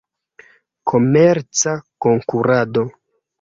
Komerca 0.91 1.75
Konkurado. 2.07 2.83